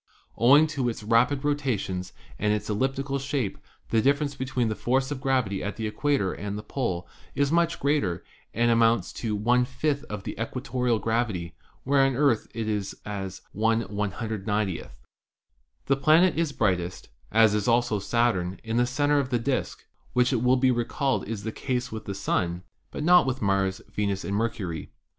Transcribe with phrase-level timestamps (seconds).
[0.35, 3.59] Owing to its rapid rotations and its elliptical shape
[3.91, 7.79] the difference between the force of gravity at the equator and the pole is much
[7.79, 9.65] greater and amounts to }i
[10.09, 11.53] of the equatorial gravity,
[11.83, 14.89] where on the Earth it is as 1 /iw>.
[15.85, 20.33] The planet is brightest, as is also Saturn, in the center of the disk, which
[20.33, 24.25] it will be recalled is the case with the Sun, but not with Mars, Venus
[24.25, 24.89] and Mercury.